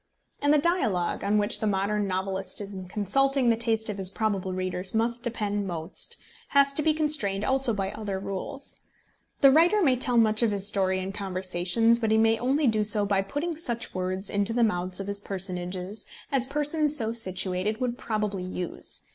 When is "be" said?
6.81-6.91